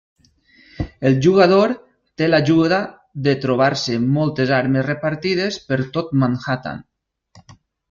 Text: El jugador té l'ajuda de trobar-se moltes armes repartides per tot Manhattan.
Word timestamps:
El 1.09 1.17
jugador 1.25 1.73
té 2.21 2.29
l'ajuda 2.29 2.79
de 3.29 3.35
trobar-se 3.45 3.99
moltes 4.17 4.55
armes 4.63 4.89
repartides 4.89 5.63
per 5.69 5.81
tot 5.99 6.19
Manhattan. 6.25 6.85